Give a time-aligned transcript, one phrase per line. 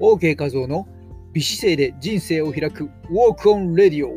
[0.00, 0.88] OK 画像の
[1.32, 4.08] 美姿勢で人生を開く Walk on Radio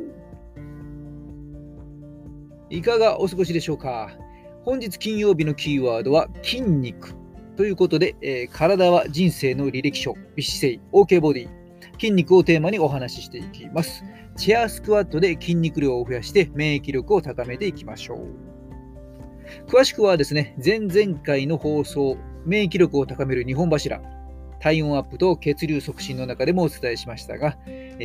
[2.69, 4.17] いかがお過ごしでしょうか？
[4.63, 7.13] 本日金曜日のキーワードは筋肉。
[7.55, 10.15] ということで、えー、体は人生の履歴書。
[10.35, 11.49] 美姿勢 OK ボディ。
[11.99, 14.03] 筋肉をテーマにお話ししていきます。
[14.37, 18.27] チェアスクワットで筋肉量を増やして免疫力を高めていきましょう。
[19.69, 24.01] 詳しくはですね前々回の放送免疫力を高める2本柱。
[24.63, 27.57] 体温アップと血流促進の中でもお伝えしましたが、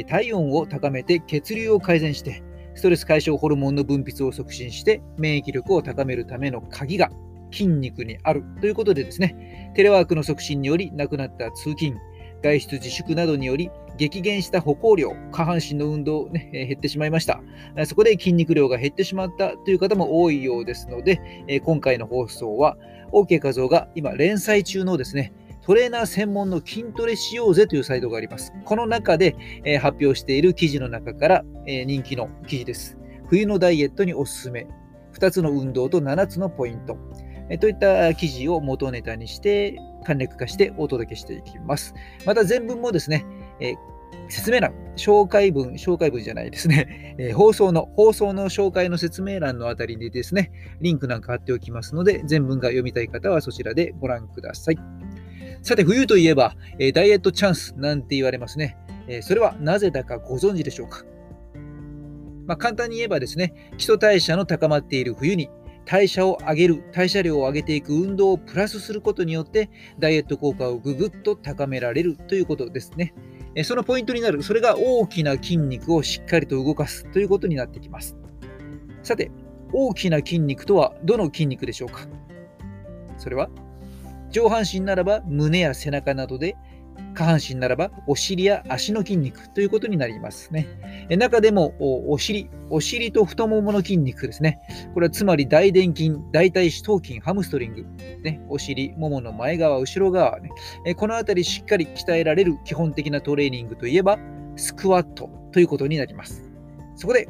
[0.09, 2.43] 体温を高めて血流を改善して、
[2.75, 7.12] ストレス解消ホルモンの分泌を促進して免疫力を高めるための鍵が
[7.53, 11.97] 筋肉にあるということでですね、テレワークの促進により亡くなった通勤、
[12.43, 17.41] 外出自粛などにより激減した歩行量、下半身の運動、ね、減ってしまいました。
[17.87, 21.20] そこで筋肉量が減ってしまったという方も多いようですので、
[21.65, 22.77] 今回の放送は
[23.12, 25.33] OK 画像が今連載中のですね、
[25.69, 28.55] トレーナー専門の筋トレしようぜというサイトがあります。
[28.65, 32.97] この中で、えー、発表している記事の中から、えー、人気の記事です。
[33.29, 34.67] 冬のダイエットにおすすめ。
[35.12, 36.97] 2つの運動と7つのポイント。
[37.51, 41.92] えー、といった記事を元ネタにして簡略化してお届けしていきます。
[42.25, 43.27] また全文もですね、
[43.61, 43.75] え
[44.31, 54.79] 説明欄、紹介文、紹介文じゃないですね、 えー、放送の、放送の紹介の説明欄のあたりにですね、リンクなんか貼っておきますので、全文が読みたい方はそちらでご覧ください。
[55.62, 58.77] さて、冬といえば、え、ダイエットチャンスなんて言われますね。
[59.06, 61.05] え、それはなぜだかご存知でしょうか？
[62.47, 65.51] まあ、簡単に言えばですね、基礎代謝の高まっている冬に
[65.84, 73.14] 代謝を上げる、代謝量を上げていく運動をプラスすることによって、ダイエット効果をぐぐっと高められるということですね。
[73.64, 78.17] そのポイントになる、それが大きな筋肉をしっかりと動かすということになってきます。
[79.03, 79.31] さて、
[79.73, 82.06] 大きな筋肉とはどの筋肉でしょうか？
[83.19, 83.51] それは
[84.31, 86.57] 上半身ならば胸や背中などで、
[87.15, 90.67] 下半身ならばお尻や足の筋肉ということになりますね。
[91.11, 94.61] 中でもお尻、お尻と太ももの筋肉ですね。
[94.95, 97.86] これはつまり大臀筋、大腿四頭筋、ハムストリング、
[98.23, 100.51] ね、お尻、ももの前側、後ろ側、ね、
[100.97, 104.19] この辺りしっかり鍛えられる基本的なトレーニングといえば、
[104.57, 106.45] スクワットということになります。
[106.97, 107.29] そこで、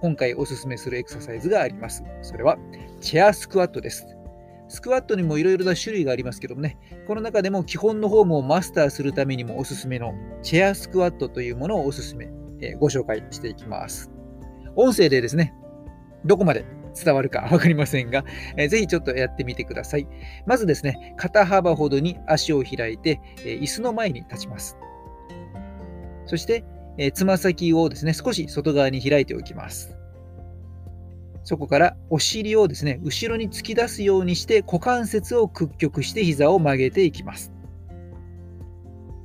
[0.00, 2.02] 今回おすすめするエクササイズがあります。
[2.22, 2.58] それは、
[3.00, 4.06] チェアスクワットです。
[4.72, 12.30] スクワットにもいろいろな種類がありますけどもね、この中でも基本のフォームをマスターするためにもおすすめのチェアスクワットというものをおすすめ、
[12.62, 14.10] えー、ご紹介していきます。
[14.74, 15.52] 音声でですね、
[16.24, 18.24] どこまで伝わるか分かりませんが、
[18.56, 20.08] えー、ぜひちょっとやってみてください。
[20.46, 24.78] まずですね、肩幅ほどに足を開いて、えー、椅子の前に立ちます。
[26.24, 26.64] そして、
[26.96, 29.98] え、つま先をですね、少し外側に開いておきます。
[31.44, 37.52] そこからお尻をですね、後ろに突き出すようにして股関節を屈曲して膝を曲げていきます。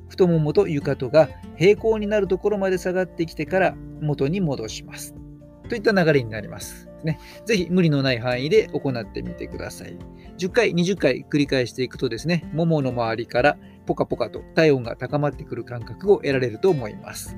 [0.07, 5.16] 太ももと床とが平行になるところまで下がってきてから元に戻します。
[5.69, 6.88] といった流れになります。
[7.03, 9.97] ね、ぜひ無理のない範囲で行ってみてください。
[10.39, 17.38] 10回、20回繰り返していくとですね、ももの周りからポカポカと体温が高まってくる感覚を得られると思います。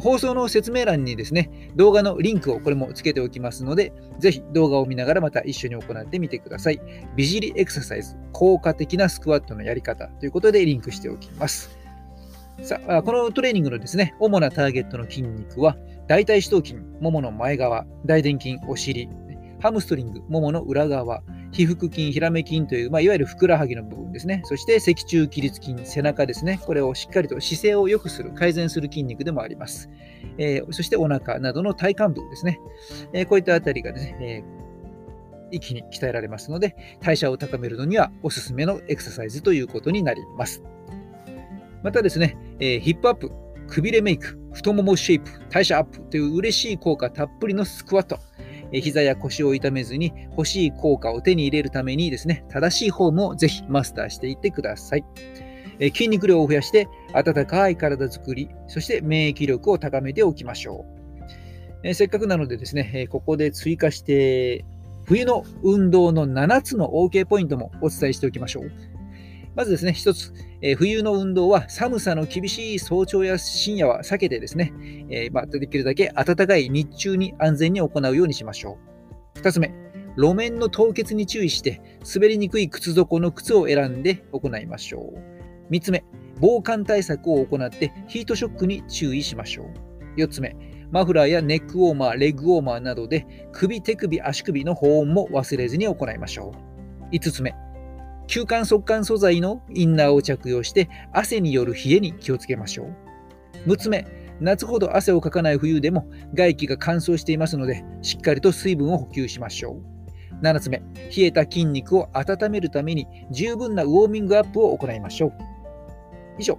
[0.00, 6.80] 放送の説明欄にですね、動画のリンクをこれもつけておきますので、ぜひ動画を見ながらまた一緒に行ってみてください。
[7.16, 11.76] 美尻エクササイズ、効果的なスクワットのやり方ということでリンクしておきます。
[12.62, 15.76] さあ、このトレーニングのですね、主なターゲットの筋肉は、
[16.08, 19.08] 大腿四頭筋、ももの前側、大臀筋、お尻、
[19.60, 21.22] ハムストリング、ももの裏側、
[21.52, 24.42] 皮腹筋、ヒラメ筋という、まあ、いわゆるふくらはぎの部分ですね。
[24.44, 26.60] そして脊柱起立筋、背中ですね。
[26.64, 29.88] これをしっかりと姿勢を良くする、改善する筋肉でもあります。
[30.36, 32.60] えー、そしてお腹などの体幹部ですね。
[33.12, 40.62] えー、こういったあたりがですね、えー、一気に鍛えられますので、代謝を高めるのにはおすすめのエクササイズということになります。
[41.82, 43.30] またですね、え、ヒップアップ、
[43.68, 48.18] くびれメイク、太ももシェイプ、代謝アップという嬉しい効果たっぷりのスクワット。
[48.72, 55.04] 膝や腰を痛めずに欲しい効果を手に入れるためにですね、正しいフォームをぜひマスターしていってください。
[55.80, 60.84] 筋肉量を増やして温かい体づくり、そして免疫力を高めておきましょ
[61.84, 61.94] う。
[61.94, 64.64] せっかくなのでですね、ここで追加して
[65.04, 68.70] 冬の運動の7つの OK ポイントもお伝えしておきましょう。
[69.58, 70.32] まずですね、一つ、
[70.62, 74.72] えー、冬の運動は寒さの厳しい早朝や深夜は避けてですね、
[75.10, 78.78] えー、まあ、できるだけ暖かい日中に安全に行うようにしましょ
[79.34, 79.38] う。
[79.38, 79.74] 二つ目、
[80.16, 81.82] 路面の凍結に注意して
[82.14, 85.18] 滑りにくい靴底の靴を選んで行いましょう。
[85.70, 86.04] 三つ目、
[86.38, 89.66] 防寒対策を行ってヒートショックに注意しましょう。
[90.16, 90.54] 四つ目、
[90.92, 96.68] マフラーやネックウォーマー、レッグウォーマーなどで首、手首、足首の保温も忘れずに行いましょう。
[97.12, 97.56] 5つ目、
[98.28, 103.70] 吸汗速乾素材のインナーを着用して汗による冷えに気をつけましょう。
[103.70, 104.06] 6つ目、
[104.38, 110.44] 夏ほど汗をかかない冬でも外気が乾燥していますので、しっかりと水分を補給しましょう。
[110.44, 110.82] 7つ目、
[111.16, 115.32] 冷えた筋肉を温めるために十分なウォーミングアップを行いましょう。
[116.38, 116.58] 以上、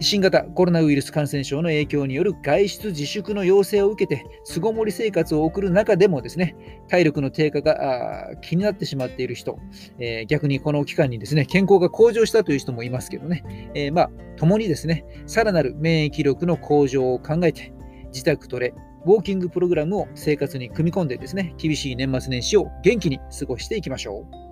[0.00, 6.56] 新型コロナウイルス感染症の影響による外出自粛の要請を受けて、巣ごもり生活を送る中でもですね、
[6.88, 9.58] 体力の低下が気になってしまっている人、
[9.98, 17.72] えー、逆にこの期間にですね、健康が向上したという人もいますけどね、えー、まあ、共にですね、さらなる免疫力の向上を考えて、
[18.06, 18.74] 自宅トレ、
[19.06, 24.44] ウォーキングプログラムを生活に組み込んでですね、厳しい年末年始を元気に過ごしていきましょう。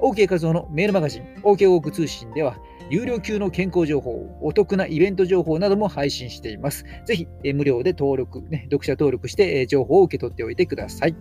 [0.00, 2.56] OK 画像のメールマガジン、OK ウォーク通信では、
[2.88, 6.84] 有料級の健康情報、お得なイベント情報なども配信しています。
[7.04, 11.16] ぜひ、え無料で登録、ね、読者登録して、え情報を受け取っておいてください。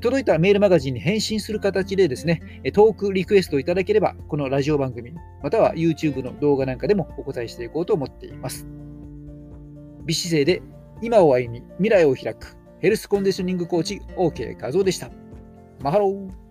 [0.00, 5.12] 届いたメールマガジンに返信する形でですね、トークリクエストいただければ、このラジオ番組、
[5.42, 8.66] または YouTube の動画なんかでもお答えしていこうと思っています。
[10.06, 10.62] 美姿勢で
[11.02, 15.10] 今を歩み、未来を開く、ヘルスコンディショニングコーチ、OK 画像でした。
[15.82, 16.43] マハロー